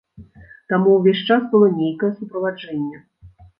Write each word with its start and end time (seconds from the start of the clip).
Таму 0.73 0.93
ўвесь 0.95 1.21
час 1.27 1.45
было 1.53 1.69
нейкае 1.83 2.11
суправаджэнне. 2.17 3.07